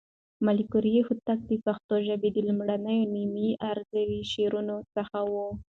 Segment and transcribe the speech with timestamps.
[0.45, 3.33] ملکیار هوتک د پښتو ژبې د لومړنيو نیم
[3.67, 5.33] عروضي شاعرانو څخه و.